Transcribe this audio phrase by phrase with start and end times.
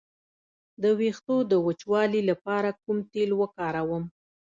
[0.81, 4.03] د ویښتو د وچوالي لپاره کوم تېل وکاروم؟